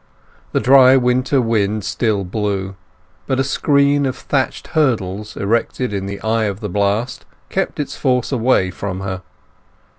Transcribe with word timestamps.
The 0.51 0.59
dry 0.59 0.97
winter 0.97 1.39
wind 1.39 1.83
still 1.83 2.23
blew, 2.23 2.75
but 3.27 3.39
a 3.39 3.43
screen 3.43 4.07
of 4.07 4.15
thatched 4.17 4.69
hurdles 4.69 5.37
erected 5.37 5.93
in 5.93 6.07
the 6.07 6.19
eye 6.21 6.45
of 6.45 6.59
the 6.59 6.69
blast 6.69 7.23
kept 7.49 7.79
its 7.79 7.95
force 7.95 8.31
away 8.31 8.71
from 8.71 9.01
her. 9.01 9.21